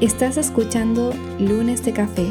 [0.00, 2.26] Estás escuchando Lunes de Café,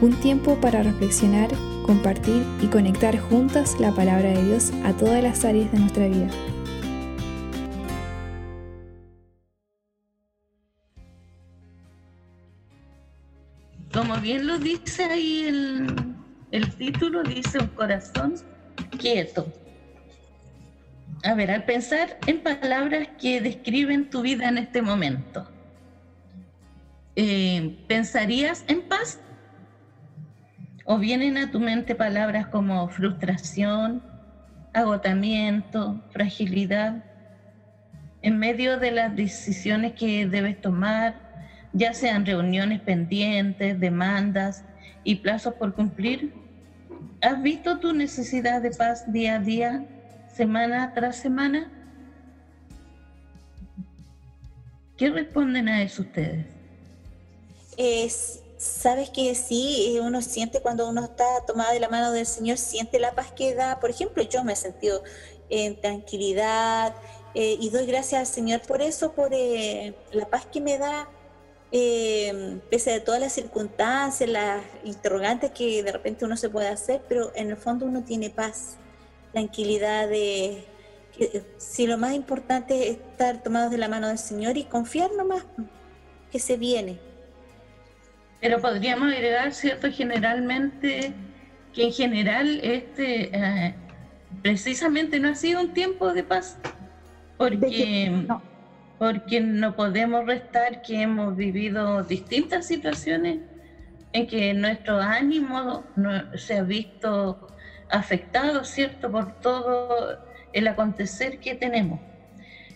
[0.00, 1.50] un tiempo para reflexionar,
[1.84, 6.30] compartir y conectar juntas la palabra de Dios a todas las áreas de nuestra vida.
[13.92, 16.14] Como bien lo dice ahí el,
[16.52, 18.36] el título, dice un corazón
[18.96, 19.52] quieto.
[21.24, 25.48] A ver, al pensar en palabras que describen tu vida en este momento,
[27.20, 29.18] eh, ¿pensarías en paz?
[30.84, 34.04] ¿O vienen a tu mente palabras como frustración,
[34.72, 37.02] agotamiento, fragilidad,
[38.22, 41.16] en medio de las decisiones que debes tomar,
[41.72, 44.64] ya sean reuniones pendientes, demandas
[45.02, 46.30] y plazos por cumplir?
[47.20, 49.84] ¿Has visto tu necesidad de paz día a día,
[50.28, 51.72] semana tras semana?
[54.96, 56.57] ¿Qué responden a eso ustedes?
[57.78, 62.26] Es, Sabes que sí, eh, uno siente cuando uno está tomado de la mano del
[62.26, 63.78] Señor, siente la paz que da.
[63.78, 65.00] Por ejemplo, yo me he sentido
[65.48, 66.92] en tranquilidad
[67.36, 71.08] eh, y doy gracias al Señor por eso, por eh, la paz que me da,
[71.70, 77.30] pese a todas las circunstancias, las interrogantes que de repente uno se puede hacer, pero
[77.36, 78.76] en el fondo uno tiene paz,
[79.32, 80.64] tranquilidad de...
[81.16, 85.12] Que, si lo más importante es estar tomados de la mano del Señor y confiar
[85.12, 85.44] nomás
[86.32, 87.07] que se viene.
[88.40, 89.90] Pero podríamos agregar, ¿cierto?
[89.90, 91.12] Generalmente,
[91.72, 93.74] que en general este eh,
[94.42, 96.58] precisamente no ha sido un tiempo de paz,
[97.36, 98.42] porque no.
[98.98, 103.40] porque no podemos restar que hemos vivido distintas situaciones
[104.12, 105.84] en que nuestro ánimo
[106.34, 107.48] se ha visto
[107.90, 110.18] afectado, ¿cierto?, por todo
[110.52, 112.00] el acontecer que tenemos.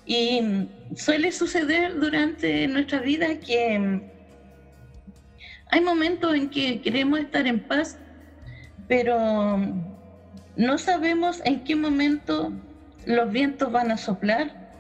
[0.05, 4.12] Y suele suceder durante nuestra vida que
[5.73, 7.97] hay momentos en que queremos estar en paz,
[8.89, 9.59] pero
[10.55, 12.53] no sabemos en qué momento
[13.07, 14.71] los vientos van a soplar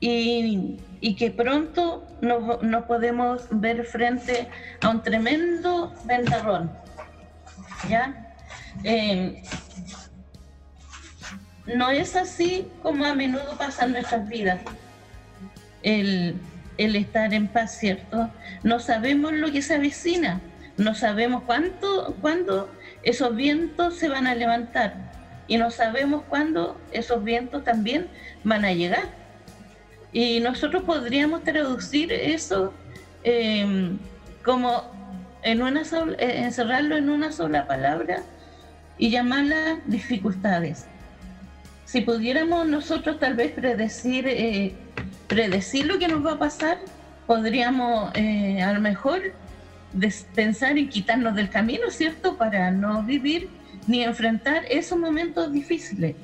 [0.00, 0.76] y,
[1.18, 4.46] que pronto nos, podemos ver frente
[4.82, 6.70] a un tremendo ventarrón.
[7.88, 8.36] ¿Ya?
[8.84, 9.42] Eh,
[11.64, 14.60] no es así como a menudo pasa nuestras vidas.
[15.82, 16.38] El,
[16.78, 18.30] el estar en paz, ¿cierto?
[18.62, 20.40] No sabemos lo que se avecina,
[20.76, 22.70] no sabemos cuánto, cuándo
[23.02, 24.94] esos vientos se van a levantar
[25.46, 28.08] y no sabemos cuándo esos vientos también
[28.42, 29.04] van a llegar.
[30.12, 32.72] Y nosotros podríamos traducir eso
[33.24, 33.98] em,
[34.44, 34.84] como
[35.42, 38.22] en una sola, eh, encerrarlo en una sola palabra
[38.96, 40.86] y llamarla dificultades.
[41.84, 44.74] Si pudiéramos nosotros tal vez predecir eh,
[45.26, 46.78] predecir lo que nos va a pasar,
[47.26, 49.32] podríamos eh, a lo mejor
[50.34, 52.36] pensar en quitarnos del camino, ¿cierto?
[52.36, 53.48] Para no vivir
[53.86, 56.16] ni enfrentar esos momentos difíciles.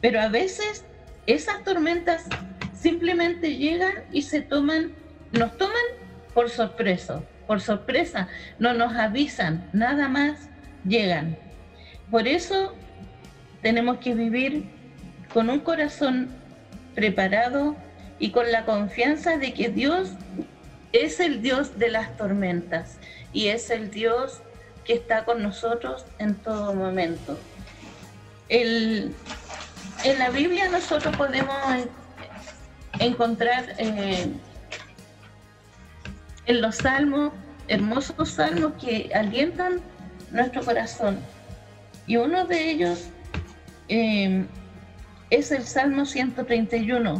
[0.00, 0.84] Pero a veces
[1.26, 2.24] esas tormentas
[2.74, 4.92] simplemente llegan y se toman,
[5.32, 5.74] nos toman
[6.34, 10.48] por sorpresa, por sorpresa, no nos avisan, nada más
[10.86, 11.38] llegan.
[12.10, 12.74] Por eso
[13.64, 14.66] tenemos que vivir
[15.32, 16.28] con un corazón
[16.94, 17.74] preparado
[18.18, 20.10] y con la confianza de que Dios
[20.92, 22.98] es el Dios de las tormentas
[23.32, 24.42] y es el Dios
[24.84, 27.38] que está con nosotros en todo momento.
[28.50, 29.14] en
[30.18, 31.56] la Biblia nosotros podemos
[33.00, 34.28] encontrar eh,
[36.44, 37.32] en los salmos,
[37.68, 39.80] hermosos salmos que alientan
[40.32, 41.18] nuestro corazón.
[42.06, 43.08] Y uno de ellos
[43.88, 44.44] eh,
[45.30, 47.18] es el Salmo 131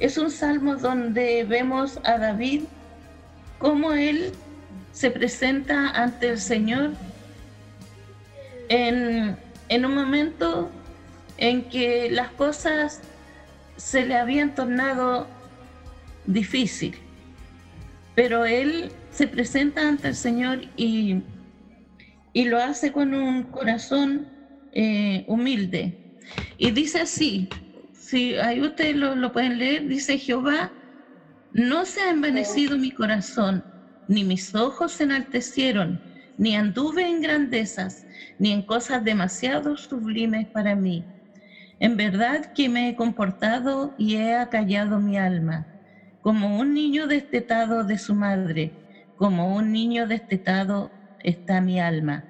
[0.00, 2.62] es un salmo donde vemos a David
[3.58, 4.32] cómo él
[4.92, 6.92] se presenta ante el Señor
[8.70, 9.36] en,
[9.84, 10.70] un momento
[11.36, 13.02] en que las cosas
[13.76, 15.26] se le habían tornado
[16.26, 16.96] difícil,
[18.14, 21.22] pero él se presenta ante el Señor y,
[22.32, 24.28] y lo hace con un corazón
[24.72, 25.96] eh, humilde.
[26.56, 27.48] Y dice así,
[27.92, 30.74] si ahí ustedes lo, pueden leer, dice Jehová,
[31.50, 33.66] no se ha envanecido mi corazón,
[34.06, 36.02] ni mis ojos se enaltecieron,
[36.36, 38.06] ni anduve en grandezas,
[38.38, 41.06] ni en cosas demasiado sublimes para mí.
[41.78, 45.66] En verdad que me he comportado y he acallado mi alma,
[46.20, 48.74] como un niño destetado de su madre,
[49.14, 52.26] como un niño destetado está mi alma.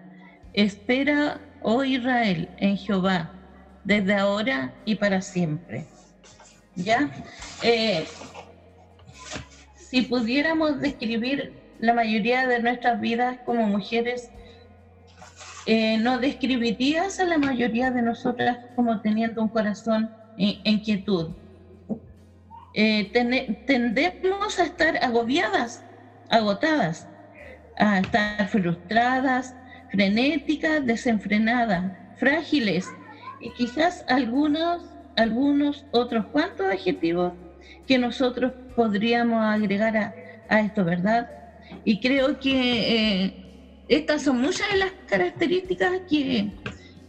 [0.52, 3.30] Espera, oh Israel, en Jehová
[3.84, 5.86] desde ahora y para siempre.
[6.76, 7.10] ¿Ya?
[7.62, 8.06] Eh,
[9.76, 14.30] si pudiéramos describir la mayoría de nuestras vidas como mujeres,
[15.66, 21.30] eh, ¿no describirías a la mayoría de nosotras como teniendo un corazón en, quietud?
[22.74, 23.10] Eh,
[23.66, 25.82] tendemos a estar agobiadas,
[26.28, 27.08] agotadas,
[27.76, 29.54] a estar frustradas,
[29.90, 32.88] frenéticas, desenfrenadas, frágiles
[33.40, 34.82] y quizás algunos,
[35.16, 37.32] algunos otros cuantos adjetivos
[37.86, 40.14] que nosotros podríamos agregar a,
[40.48, 41.28] a esto, ¿verdad?
[41.84, 43.34] Y creo que eh,
[43.88, 46.50] estas son muchas de las características que,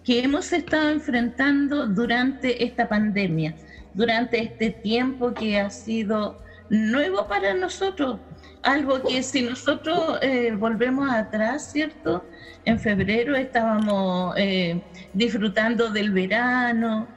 [0.04, 3.56] que hemos estado enfrentando durante esta pandemia,
[3.94, 6.40] durante este tiempo que ha sido
[6.70, 8.20] nuevo para nosotros,
[8.64, 12.26] algo que si nosotros eh, volvemos atrás, ¿cierto?
[12.66, 14.82] En febrero estábamos eh,
[15.14, 17.08] disfrutando del verano,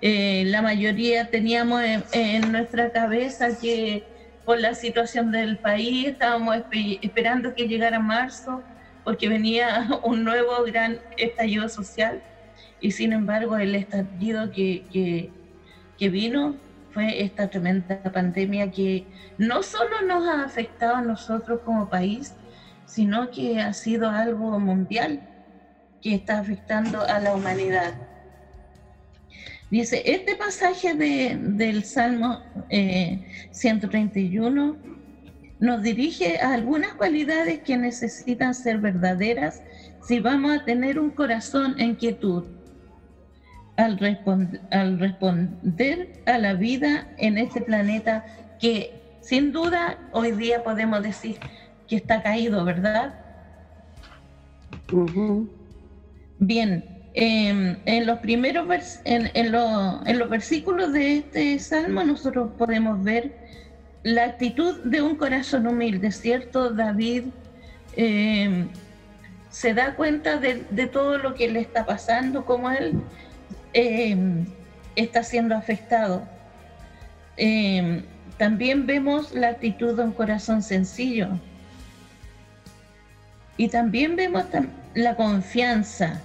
[0.00, 4.04] la mayoría teníamos en, nuestra cabeza que
[4.44, 6.56] por la situación del país estábamos
[7.02, 8.62] esperando que llegara marzo
[9.08, 12.22] porque venía un nuevo gran estallido social
[12.78, 14.84] y sin embargo el estallido que,
[15.98, 16.56] que, vino
[16.92, 19.06] fue esta tremenda pandemia que
[19.36, 22.34] no solo nos ha afectado a nosotros como país,
[22.86, 25.20] sino que ha sido algo mundial
[26.00, 27.94] que está afectando a la humanidad.
[29.70, 32.42] Dice, este pasaje del Salmo
[33.50, 34.88] 131 eh,
[35.60, 39.62] nos dirige a algunas cualidades que necesitan ser verdaderas
[40.06, 42.44] si vamos a tener un corazón en quietud
[43.78, 44.18] al,
[44.70, 48.26] al responder a la vida en este planeta
[48.60, 51.38] que sin duda hoy día podemos decir
[51.86, 53.14] que está caído, ¿verdad?
[56.40, 56.84] Bien,
[57.14, 58.66] em, en los primeros
[59.04, 63.32] en, en, los versículos de este salmo nosotros podemos ver
[64.02, 66.70] la actitud de un corazón humilde, ¿cierto?
[66.70, 67.24] David
[67.96, 68.66] eh,
[69.50, 72.94] se da cuenta de, todo lo que le está pasando, cómo él
[73.72, 74.16] eh,
[74.96, 76.22] está siendo afectado.
[77.36, 78.02] Eh,
[78.36, 81.28] también vemos la actitud de un corazón sencillo.
[83.56, 84.44] Y también vemos
[84.94, 86.20] la confianza.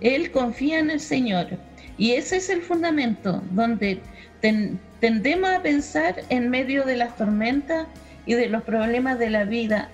[0.00, 1.48] Él confía en el Señor.
[1.98, 4.00] Y ese es el fundamento donde
[5.00, 7.86] tendemos a pensar en medio de las tormentas
[8.26, 9.88] y de los problemas de la vida.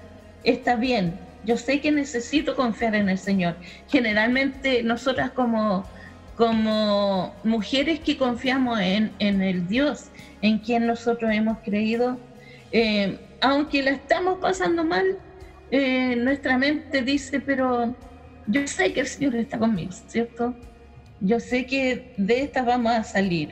[0.44, 3.56] Está bien, yo sé que necesito confiar en el Señor.
[3.88, 5.84] Generalmente nosotras como,
[6.36, 10.10] como mujeres que confiamos en, el Dios
[10.42, 12.18] en quien nosotros hemos creído,
[12.72, 15.18] eh, aunque la estamos pasando mal,
[15.70, 17.94] eh, nuestra mente dice, pero
[18.46, 20.54] yo sé que el Señor está conmigo, ¿cierto?
[21.20, 23.50] Yo sé que de esta vamos a salir.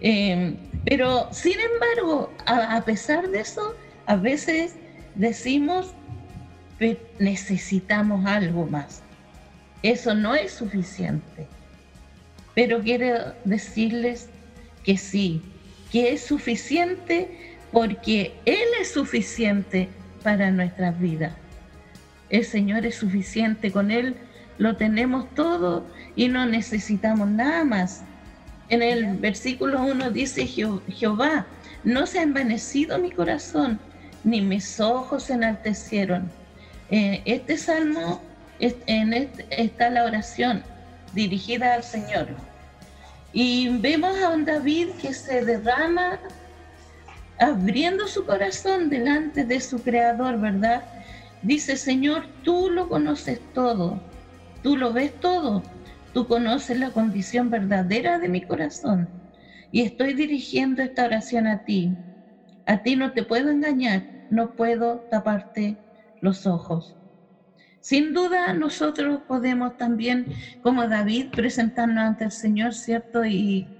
[0.00, 0.56] Em,
[0.86, 4.76] pero, sin embargo, a, pesar de eso, a veces
[5.14, 5.94] decimos,
[7.18, 9.02] necesitamos algo más.
[9.82, 11.46] Eso no es suficiente.
[12.54, 14.28] Pero quiero decirles
[14.84, 15.42] que sí,
[15.90, 19.88] que es suficiente porque Él es suficiente
[20.22, 21.32] para nuestras vidas.
[22.28, 24.16] El Señor es suficiente, con Él
[24.58, 25.86] lo tenemos todo
[26.16, 28.02] y no necesitamos nada más.
[28.68, 31.46] En el versículo 1 dice Jehová,
[31.82, 33.80] no se ha envanecido mi corazón,
[34.22, 36.30] ni mis ojos se enaltecieron.
[36.90, 38.22] Eh, este salmo,
[38.60, 40.62] en este, está la oración
[41.12, 42.28] dirigida al Señor.
[43.32, 46.18] Y vemos a un David que se derrama
[47.38, 50.84] abriendo su corazón delante de su creador, ¿verdad?
[51.42, 53.98] Dice, Señor, tú lo conoces todo,
[54.62, 55.62] tú lo ves todo,
[56.12, 59.08] Tú conoces la condición verdadera de mi corazón
[59.70, 61.96] y estoy dirigiendo esta oración a ti.
[62.66, 65.78] A ti no te puedo engañar, no puedo taparte
[66.20, 66.99] los ojos.
[67.80, 70.26] Sin duda nosotros podemos también,
[70.60, 73.24] como David, presentarnos ante el Señor, ¿cierto?
[73.24, 73.72] Y,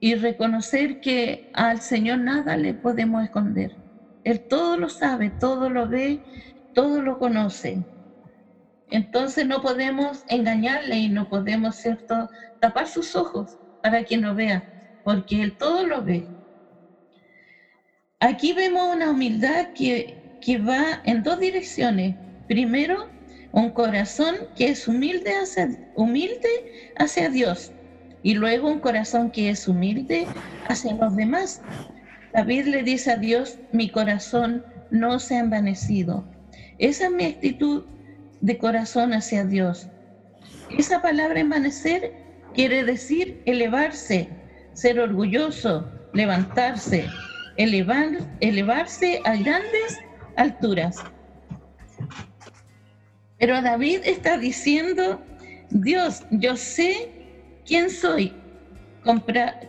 [0.00, 3.72] y reconocer que al Señor nada le podemos esconder.
[4.22, 6.22] Él todo lo sabe, todo lo ve,
[6.72, 7.86] todo lo conoce.
[8.90, 12.28] Entonces no podemos engañarle y no podemos, ¿cierto?,
[12.58, 14.68] tapar sus ojos para que no vea,
[15.02, 16.28] porque Él todo lo ve.
[18.18, 22.16] Aquí vemos una humildad que, que va en dos direcciones.
[22.50, 23.12] Primero,
[23.52, 26.48] un corazón que es humilde hacia, humilde
[26.96, 27.72] hacia Dios
[28.24, 30.26] y luego un corazón que es humilde
[30.66, 31.60] hacia los demás.
[32.32, 36.26] David le dice a Dios, mi corazón no se ha envanecido.
[36.78, 37.84] Esa es mi actitud
[38.40, 39.88] de corazón hacia Dios.
[40.76, 42.16] Esa palabra envanecer
[42.52, 44.28] quiere decir elevarse,
[44.72, 47.06] ser orgulloso, levantarse,
[47.56, 48.08] elevar,
[48.40, 50.00] elevarse a grandes
[50.34, 50.96] alturas.
[53.40, 55.24] Pero David está diciendo,
[55.70, 57.10] Dios, yo sé
[57.64, 58.36] quién soy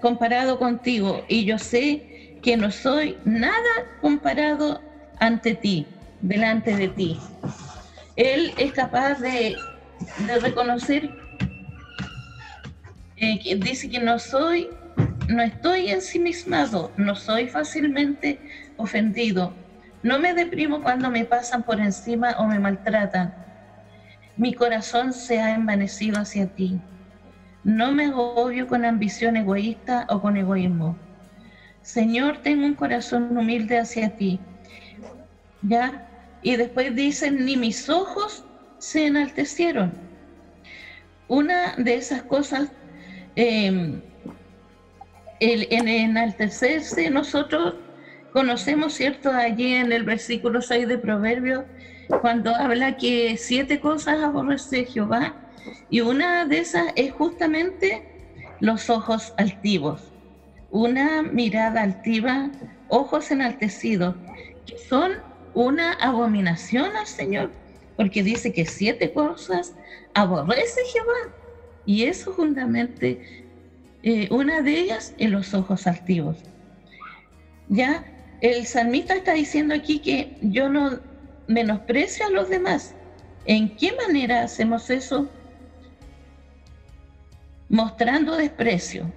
[0.02, 2.04] comparado contigo y yo sé
[2.42, 4.82] que no soy nada comparado
[5.20, 5.88] ante ti,
[6.20, 7.18] delante de ti.
[8.18, 9.56] Él es capaz de,
[10.42, 11.10] reconocer
[13.16, 14.68] eh, que dice que no soy,
[15.30, 18.42] no estoy ensimismado, no soy fácilmente
[18.76, 19.56] ofendido,
[20.04, 23.34] no me deprimo cuando me pasan por encima o me maltratan.
[24.42, 26.80] Mi corazón se ha envanecido hacia ti.
[27.64, 30.98] No me agobio con ambición egoísta o con egoísmo.
[31.84, 34.40] Señor, tengo un corazón humilde hacia ti.
[35.62, 36.08] ¿Ya?
[36.42, 38.44] Y después dicen, ni mis ojos
[38.80, 39.94] se enaltecieron.
[41.28, 42.72] Una de esas cosas,
[43.36, 44.02] em,
[45.40, 47.76] el, en enaltecerse, nosotros
[48.34, 49.30] conocemos, ¿cierto?
[49.30, 51.64] Allí en el versículo 6 de Proverbios,
[52.22, 55.36] cuando habla que siete cosas aborrece Jehová,
[55.90, 58.04] y una de esas es justamente
[58.60, 60.02] los ojos altivos,
[60.70, 62.50] una mirada altiva,
[62.88, 64.16] ojos enaltecidos,
[64.66, 65.14] que son
[65.54, 67.52] una abominación al Señor,
[67.98, 69.74] porque dice que siete cosas
[70.14, 71.36] aborrece Jehová.
[71.86, 73.44] Y eso justamente,
[74.04, 76.38] eh, una de ellas en los ojos altivos.
[77.68, 78.06] Ya
[78.42, 81.00] el salmista está diciendo aquí que yo no
[81.52, 82.94] menosprecio a los demás.
[83.46, 85.30] ¿En qué manera hacemos eso?
[87.70, 89.12] Mostrando desprecio,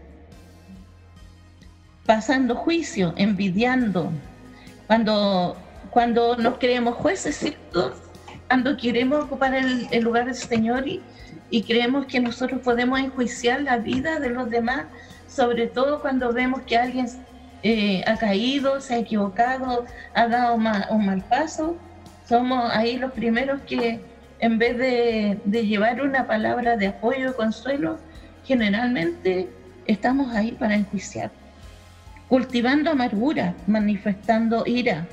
[2.06, 4.10] pasando juicio, envidiando,
[4.86, 5.56] cuando
[5.94, 7.54] cuando nos creemos jueces.
[8.48, 14.18] Cuando queremos ocupar el, lugar del Señor y, creemos que nosotros podemos enjuiciar la vida
[14.18, 14.86] de los demás,
[15.28, 17.06] sobre todo cuando vemos que alguien
[17.62, 21.76] eh, ha caído, se ha equivocado, ha dado un mal paso,
[22.28, 24.00] somos ahí los primeros que
[24.40, 27.98] en vez de, llevar una palabra de apoyo y consuelo,
[28.44, 29.48] generalmente
[29.86, 31.30] estamos ahí para enjuiciar,
[32.28, 35.06] cultivando amargura, manifestando ira,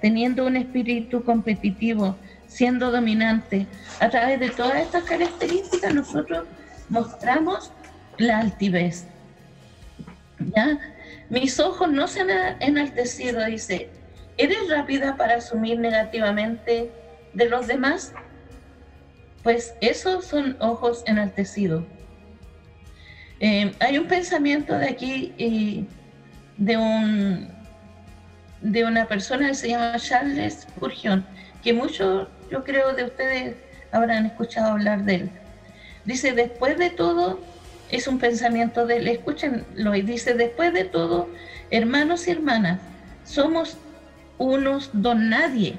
[0.00, 2.16] teniendo un espíritu competitivo,
[2.46, 3.66] siendo dominante.
[4.00, 6.46] A través de todas estas características nosotros
[6.88, 7.72] mostramos
[8.18, 9.06] la altivez.
[10.38, 10.78] ¿Ya?
[11.28, 12.30] Mis ojos no se han
[12.60, 13.90] enaltecido, dice.
[14.36, 16.90] ¿Eres rápida para asumir negativamente
[17.34, 18.12] de los demás?
[19.42, 21.84] Pues esos son ojos enaltecidos.
[23.40, 25.86] Eh, hay un pensamiento de aquí y
[26.56, 27.52] de un
[28.62, 31.24] de una persona que se llama Charles Spurgeon,
[31.62, 33.56] que muchos, yo creo, de ustedes
[33.90, 35.30] habrán escuchado hablar de él.
[36.04, 37.40] Dice, después de todo,
[37.90, 41.28] es un pensamiento de él, escúchenlo, y dice, después de todo,
[41.70, 42.80] hermanos y hermanas,
[43.24, 43.76] somos
[44.42, 45.78] unos don nadie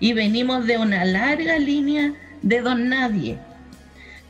[0.00, 2.12] y venimos de una larga línea
[2.42, 3.38] de don nadie.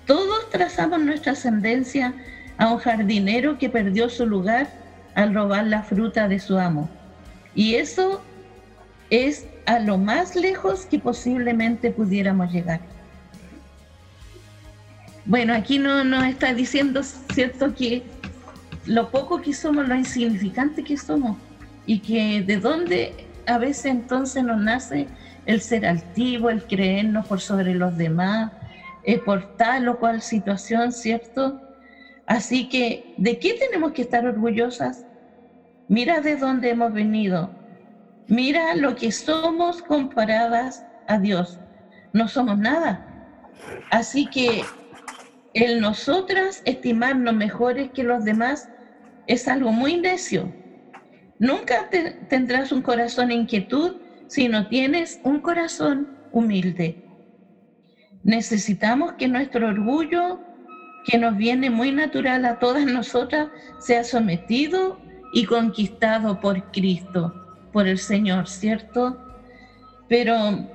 [0.06, 2.12] Todos trazamos nuestra ascendencia
[2.58, 4.68] a un jardinero que perdió su lugar
[5.14, 6.88] al robar la fruta de su amo.
[7.54, 8.22] Y eso
[9.10, 12.80] es a lo más lejos que posiblemente pudiéramos llegar.
[15.24, 18.02] Bueno, aquí no nos está diciendo, ¿cierto?, que
[18.84, 21.36] lo poco que somos, lo insignificante que somos,
[21.86, 23.14] y que de dónde
[23.46, 25.06] a veces entonces nos nace
[25.46, 28.52] el ser altivo, el creernos por sobre los demás,
[29.04, 31.60] eh, por tal o cual situación, ¿cierto?
[32.26, 35.06] Así que, ¿de qué tenemos que estar orgullosas?
[35.88, 37.54] Mira de dónde hemos venido.
[38.26, 41.60] Mira lo que somos comparadas a Dios.
[42.12, 43.06] No somos nada.
[43.92, 44.64] Así que
[45.54, 48.68] el nosotras estimarnos mejores que los demás
[49.28, 50.52] es algo muy necio.
[51.38, 51.90] Nunca
[52.28, 57.02] tendrás un corazón inquietud si no tienes un corazón humilde.
[58.22, 60.40] Necesitamos que nuestro orgullo,
[61.04, 64.98] que nos viene muy natural a todas nosotras, sea sometido
[65.32, 67.32] y conquistado por Cristo,
[67.72, 69.16] por el Señor, ¿cierto?
[70.08, 70.66] Pero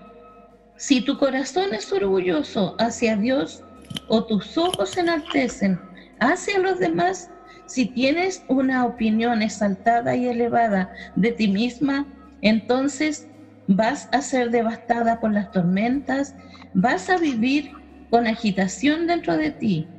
[0.78, 3.64] si tu corazón es orgulloso hacia Dios
[4.08, 5.80] o tus ojos se enaltecen
[6.20, 7.30] hacia los demás,
[7.72, 12.06] si tienes una opinión exaltada y elevada de ti misma,
[12.42, 13.30] entonces
[13.66, 16.36] vas a ser devastada por las tormentas,
[16.74, 17.72] vas a vivir
[18.10, 19.90] con agitación dentro de ti,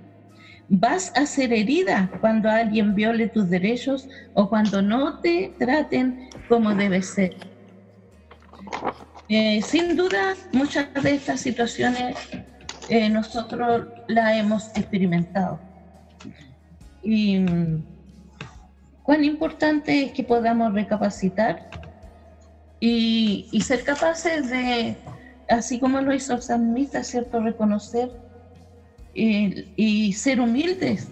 [0.68, 6.18] vas a ser herida cuando alguien viole tus derechos o cuando no te traten
[6.50, 7.34] como debe ser.
[9.30, 12.18] Eh, sin duda, muchas de estas situaciones
[12.90, 15.71] eh, nosotros las hemos experimentado.
[17.02, 17.44] Y,
[19.02, 21.68] cuán importante es que podamos recapacitar
[22.80, 24.96] y, ser capaces de,
[25.48, 27.40] así como lo hizo el salmista, ¿cierto?
[27.40, 28.10] Reconocer
[29.14, 31.08] y ser humildes,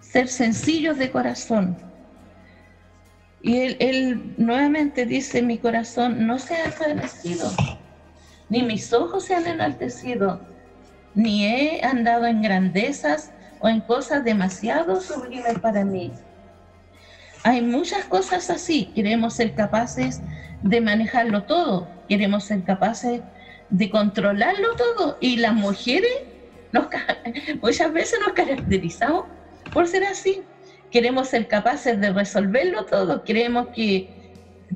[0.00, 1.76] ser sencillos de corazón.
[3.42, 7.50] Y él, él, nuevamente dice, mi corazón no se ha enaltecido,
[8.48, 10.40] ni mis ojos se han enaltecido,
[11.14, 16.12] ni he andado en grandezas o en cosas demasiado sublimes para mí.
[17.42, 20.20] Hay muchas cosas así, queremos ser capaces
[20.62, 23.22] de manejarlo todo, queremos ser capaces
[23.70, 25.16] de controlarlo todo.
[25.20, 26.10] Y las mujeres
[26.72, 26.86] nos,
[27.62, 29.24] muchas veces nos caracterizamos
[29.72, 30.42] por ser así.
[30.90, 34.10] Queremos ser capaces de resolverlo todo, creemos que,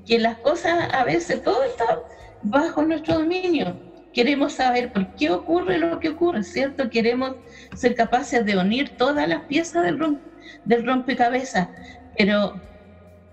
[0.06, 2.00] que las cosas a veces todo está
[2.42, 6.88] bajo nuestro dominio queremos saber por qué ocurre lo que ocurre, ¿cierto?
[6.88, 7.34] Queremos
[7.74, 10.18] ser capaces de unir todas las piezas del,
[10.64, 11.68] del rompecabezas,
[12.16, 12.60] pero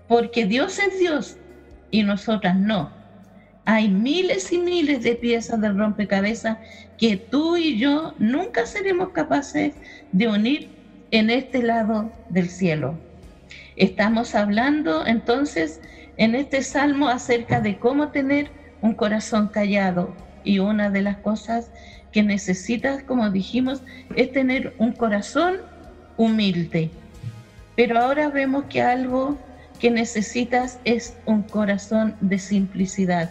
[0.08, 1.36] porque Dios es Dios
[1.90, 2.90] y nosotras no.
[3.64, 6.58] Hay miles y miles de piezas del rompecabezas
[6.98, 9.74] que tú y yo nunca seremos capaces
[10.10, 10.68] de unir
[11.12, 12.98] en este lado del cielo.
[13.76, 15.80] Estamos hablando entonces
[16.16, 21.70] en este salmo acerca de cómo tener un corazón callado, y una de las cosas
[22.12, 23.82] que necesitas, como dijimos,
[24.16, 25.56] es tener un corazón
[26.16, 26.90] humilde.
[27.74, 29.38] Pero ahora vemos que algo
[29.80, 33.30] que necesitas es un corazón de simplicidad.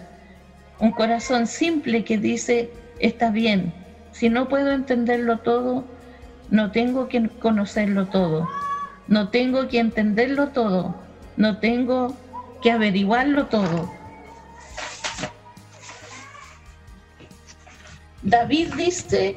[0.79, 3.71] Un corazón simple que dice, está bien,
[4.11, 5.85] si no puedo entenderlo todo,
[6.49, 8.49] no tengo que conocerlo todo,
[9.07, 10.95] no tengo que entenderlo todo,
[11.37, 12.15] no tengo
[12.61, 14.00] que averiguarlo todo
[18.23, 19.35] David dice,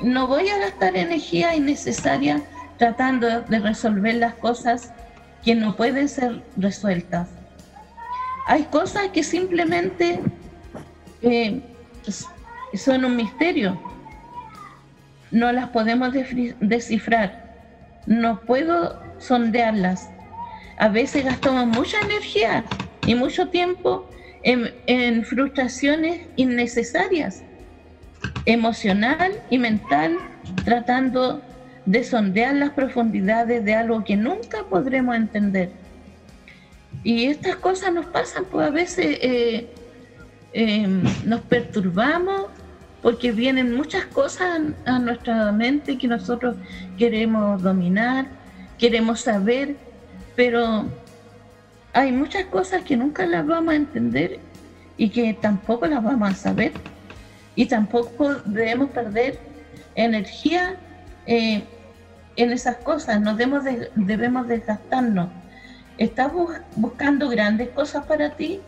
[0.00, 2.40] no voy a gastar energía innecesaria
[2.78, 4.92] tratando de resolver las cosas
[5.44, 7.28] que no pueden ser resueltas.
[8.46, 10.20] Hay cosas que simplemente
[11.22, 11.60] eh,
[12.74, 13.80] son un misterio.
[15.32, 16.12] No las podemos
[16.60, 17.56] descifrar.
[18.06, 20.10] No puedo sondearlas.
[20.78, 22.64] A veces gastamos mucha energía
[23.04, 24.08] y mucho tiempo
[24.44, 27.42] en frustraciones innecesarias
[28.46, 30.18] emocional y mental,
[30.64, 31.42] tratando
[31.84, 35.70] de sondear las profundidades de algo que nunca podremos entender.
[37.02, 39.68] Y estas cosas nos pasan, pues a veces eh,
[40.52, 42.46] em, nos perturbamos
[43.02, 46.56] porque vienen muchas cosas a nuestra mente que nosotros
[46.98, 48.26] queremos dominar,
[48.78, 49.76] queremos saber,
[50.34, 50.86] pero
[51.92, 54.40] hay muchas cosas que nunca las vamos a entender
[54.96, 56.72] y que tampoco las vamos a saber
[57.56, 59.38] y tampoco debemos perder
[59.96, 60.76] energía
[61.26, 61.64] eh,
[62.36, 63.64] en esas cosas, no debemos,
[63.94, 65.30] debemos desgastarnos.
[65.96, 66.30] ¿Estás
[66.76, 68.60] buscando grandes cosas para ti?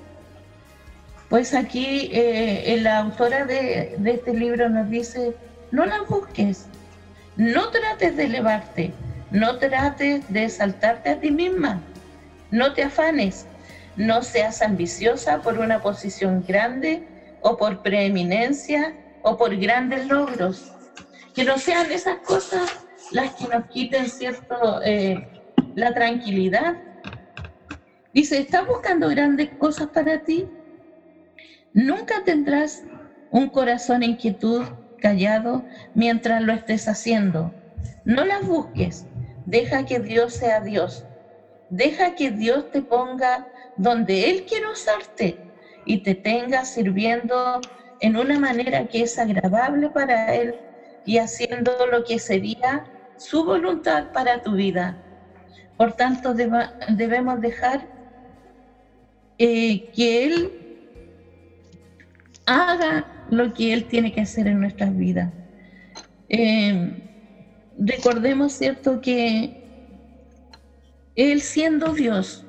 [1.28, 5.36] Pues aquí eh, la autora de, de este libro nos dice,
[5.70, 6.64] no las busques,
[7.36, 8.94] no trates de elevarte,
[9.30, 11.82] no trates de exaltarte a ti misma,
[12.50, 13.44] no te afanes,
[13.96, 17.06] no seas ambiciosa por una posición grande
[17.40, 20.72] o por preeminencia o por grandes logros.
[21.34, 25.28] Que no sean esas cosas las que nos quiten cierto eh,
[25.74, 26.76] la tranquilidad.
[28.12, 30.48] Dice, ¿estás buscando grandes cosas para ti?
[31.72, 32.82] Nunca tendrás
[33.30, 34.64] un corazón en inquietud,
[34.98, 37.54] callado, mientras lo estés haciendo.
[38.04, 39.06] No las busques.
[39.46, 41.04] Deja que Dios sea Dios.
[41.70, 43.46] Deja que Dios te ponga
[43.76, 45.47] donde Él quiere usarte
[45.88, 47.60] y te tenga sirviendo
[48.00, 50.54] en una manera que es agradable para Él
[51.06, 52.84] y haciendo lo que sería
[53.16, 55.02] su voluntad para tu vida.
[55.78, 57.88] Por tanto, debemos dejar
[59.38, 60.52] eh, que Él
[62.44, 65.32] haga lo que Él tiene que hacer en nuestras vidas.
[66.28, 67.02] Eh,
[67.78, 69.56] recordemos, ¿cierto?, que
[71.16, 72.47] Él siendo Dios,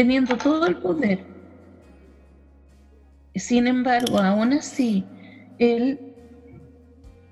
[0.00, 1.18] teniendo todo el poder.
[3.34, 5.04] Sin embargo, aún así,
[5.58, 6.00] Él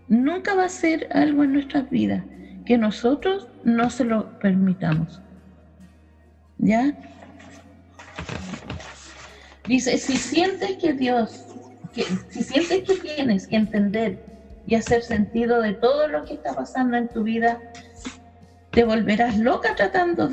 [0.06, 2.22] nunca va a hacer algo en nuestras vidas
[2.66, 5.22] que nosotros no se lo permitamos.
[6.58, 6.92] ¿Ya?
[9.66, 11.46] Dice, si sientes que Dios,
[11.94, 14.22] que, si sientes que tienes que entender
[14.66, 17.62] y hacer sentido de todo lo que está pasando en tu vida,
[18.72, 20.28] te volverás loca tratando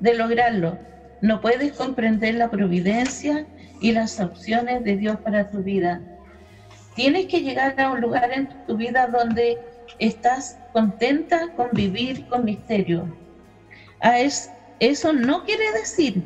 [0.00, 0.90] de lograrlo
[1.22, 3.46] no puedes comprender la providencia
[3.80, 6.00] y las opciones de Dios para tu vida.
[6.94, 9.58] Tienes que llegar a un lugar en tu vida donde
[9.98, 13.08] estás contenta con vivir con misterio,
[14.02, 16.24] a eso no quiere decir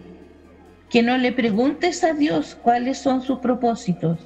[0.89, 4.19] que no le preguntes a Dios cuáles son sus propósitos,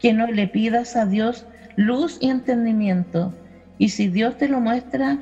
[0.00, 3.32] que no le pidas a Dios luz y entendimiento.
[3.78, 5.18] Y si Dios te lo muestra,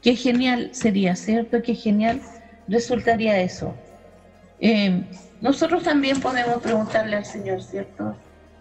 [0.00, 1.60] qué genial sería, ¿cierto?
[1.60, 2.20] Qué genial
[2.68, 3.74] resultaría eso.
[4.60, 5.04] Eh,
[5.40, 8.16] nosotros también podemos preguntarle al Señor, ¿cierto?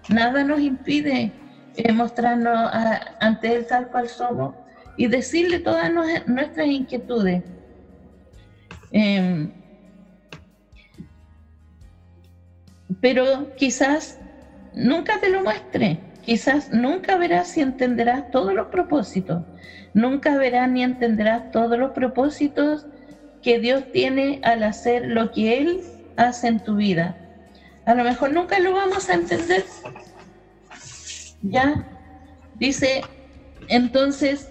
[0.10, 1.32] Nada nos impide
[1.76, 2.72] eh, mostrarnos
[3.20, 4.56] ante Él tal cual somos
[4.98, 5.92] y decirle todas
[6.26, 7.44] nuestras inquietudes.
[8.92, 9.52] Em,
[13.00, 14.20] pero quizás
[14.74, 19.44] nunca te lo muestre, quizás nunca verás y entenderás todos los propósitos,
[19.94, 22.86] nunca verás ni entenderás todos los propósitos
[23.42, 25.82] que Dios tiene al hacer lo que Él
[26.18, 27.18] hace en tu vida.
[27.86, 29.66] A lo mejor nunca lo vamos a entender.
[31.42, 31.88] Ya,
[32.56, 33.02] dice,
[33.68, 34.50] entonces,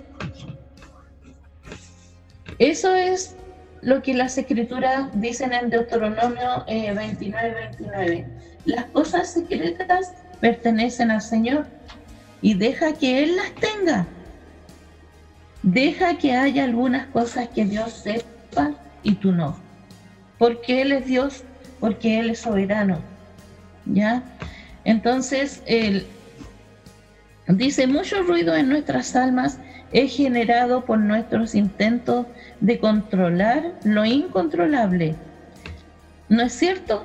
[2.58, 3.36] eso es
[3.82, 8.26] lo que las escrituras dicen en Deuteronomio 29, eh, 29.
[8.64, 11.66] Las cosas secretas pertenecen al Señor
[12.42, 14.06] y deja que Él las tenga.
[15.62, 18.29] Deja que haya algunas cosas que Dios sepa
[19.02, 19.56] y tú no.
[20.38, 21.44] Porque Él es Dios,
[21.80, 22.98] porque Él es soberano.
[23.86, 24.22] ¿Ya?
[24.84, 26.06] Entonces, Él
[27.46, 29.58] dice, mucho ruido en nuestras almas
[29.92, 32.26] es generado por nuestros intentos
[32.60, 35.16] de controlar lo incontrolable.
[36.28, 37.04] ¿No es cierto?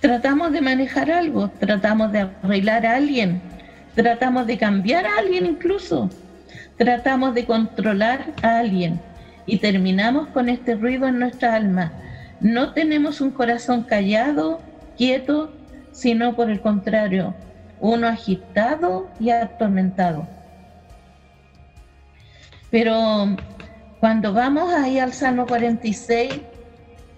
[0.00, 3.40] Tratamos de manejar algo, tratamos de arreglar a alguien,
[3.94, 6.10] tratamos de cambiar a alguien incluso,
[6.76, 9.00] tratamos de controlar a alguien
[9.46, 11.92] y terminamos con este ruido en nuestra alma.
[12.40, 14.60] No tenemos un corazón callado,
[14.96, 15.52] quieto,
[15.92, 17.34] sino por el contrario,
[17.80, 20.26] uno agitado y atormentado.
[22.70, 23.36] Pero
[24.00, 26.40] cuando vamos ahí al Salmo 46,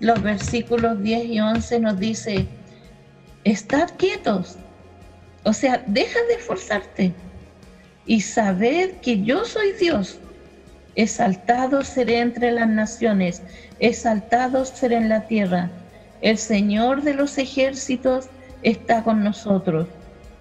[0.01, 2.47] los versículos 10 y 11 nos dice,
[3.45, 4.57] estad quietos,
[5.45, 7.15] o sea, deja de esforzarte
[8.07, 10.19] y sabed que yo soy Dios.
[10.97, 13.43] Exaltado seré entre las naciones,
[13.81, 15.71] exaltado seré en la tierra.
[16.21, 18.29] El Señor de los ejércitos
[18.63, 19.89] está con nosotros.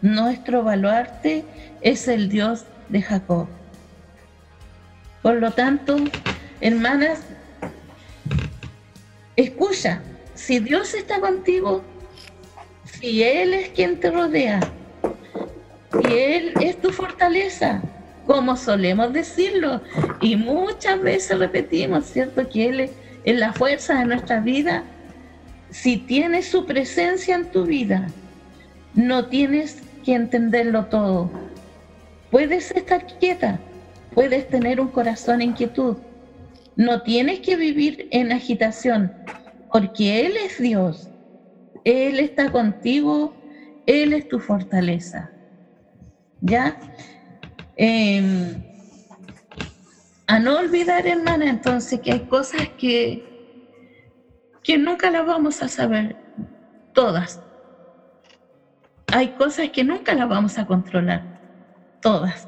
[0.01, 1.43] Nuestro baluarte
[1.81, 3.47] es el Dios de Jacob.
[5.21, 5.97] Por lo tanto,
[6.61, 7.21] hermanas,
[9.35, 10.01] escucha,
[10.35, 11.81] si Dios está contigo,
[12.85, 14.59] si Él es quien te rodea,
[16.01, 17.81] y Él es tu fortaleza,
[18.25, 19.81] como solemos decirlo,
[20.21, 22.47] y muchas veces repetimos, ¿cierto?
[22.49, 22.89] Que Él
[23.23, 24.83] es la fuerza de nuestra vida.
[25.69, 28.07] Si tienes su presencia en tu vida,
[28.95, 31.29] no tienes que entenderlo todo.
[32.31, 33.59] Puedes estar quieta,
[34.13, 35.97] puedes tener un corazón en quietud.
[36.75, 39.11] No tienes que vivir en agitación,
[39.71, 41.09] porque Él es Dios.
[41.83, 43.35] Él está contigo,
[43.85, 45.32] Él es tu fortaleza.
[46.43, 46.77] ¿Ya?
[47.75, 48.61] Em,
[50.27, 53.23] a no olvidar, hermana, entonces, que hay cosas que,
[54.63, 56.15] que nunca las vamos a saber,
[56.93, 57.43] todas
[59.13, 61.23] hay cosas que nunca las vamos a controlar,
[62.01, 62.47] todas.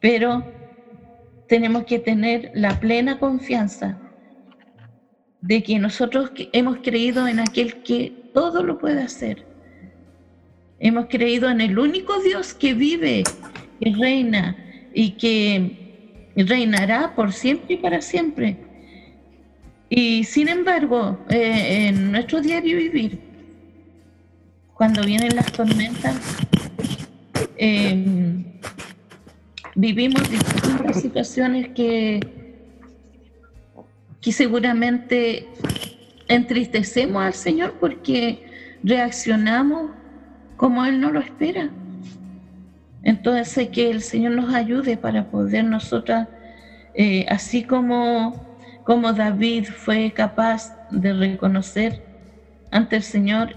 [0.00, 0.42] Pero
[1.46, 3.98] tenemos que tener la plena confianza
[5.42, 9.51] de que nosotros hemos creído en aquel que todo lo puede hacer.
[10.84, 13.22] Hemos creído en el único Dios que vive,
[13.78, 14.56] y reina
[14.92, 18.56] y que reinará por siempre y para siempre.
[19.88, 23.20] Y sin embargo, eh, en nuestro diario vivir,
[24.74, 26.16] cuando vienen las tormentas,
[27.56, 28.44] em,
[29.76, 32.18] vivimos distintas situaciones que,
[34.20, 35.46] que seguramente
[36.26, 38.44] entristecemos al Señor porque
[38.82, 40.01] reaccionamos
[40.62, 41.70] como Él no lo espera.
[43.02, 46.28] Entonces que el Señor nos ayude para poder nosotras,
[46.94, 48.32] eh, así como,
[48.84, 52.00] como David fue capaz de reconocer
[52.70, 53.56] ante el Señor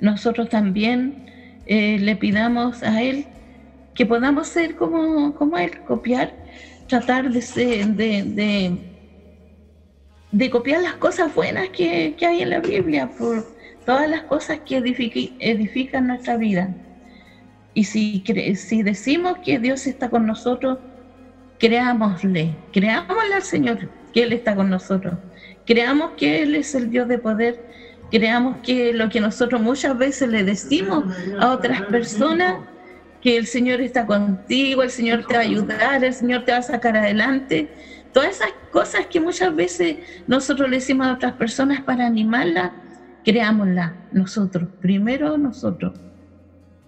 [0.00, 1.26] nosotros también
[1.66, 3.26] eh, le pidamos a Él
[3.94, 6.32] que podamos ser como, como Él, copiar,
[6.86, 8.78] tratar de, de,
[10.32, 13.10] de, copiar las cosas buenas que, hay en la Biblia,
[13.88, 16.68] todas las cosas que edifican nuestra vida.
[17.72, 18.22] Y si,
[18.54, 20.76] si decimos que Dios está con nosotros,
[21.58, 25.14] creámosle, creámosle al Señor que Él está con nosotros.
[25.64, 27.64] Creamos que Él es el Dios de poder
[28.10, 31.04] creamos que lo que nosotros muchas veces le decimos
[31.40, 32.56] a otras personas,
[33.22, 36.58] que el Señor está contigo, el Señor te va a ayudar, el Señor te va
[36.58, 37.68] a sacar adelante.
[38.12, 39.96] Todas esas cosas que muchas veces
[40.26, 42.72] nosotros le decimos a otras personas para animarlas,
[43.24, 45.98] creámoslas nosotros, primero nosotros,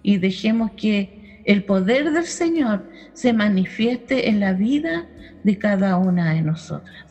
[0.03, 5.07] y dejemos que el poder del Señor se manifieste en la vida
[5.43, 7.05] de cada una de nosotras.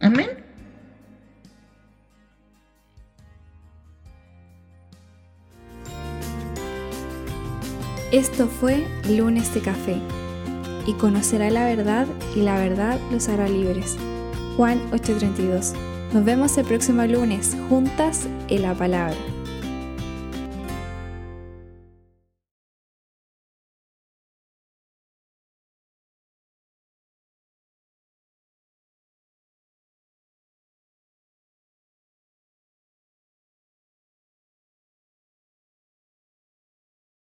[0.00, 0.44] Amén.
[8.12, 9.96] Esto fue Lunes de Café.
[10.86, 12.06] Y conocerá la verdad
[12.36, 13.96] y la verdad los hará libres.
[14.56, 15.93] Juan 8:32.
[16.14, 19.33] Nos vemos el próximo lunes juntas en la palabra.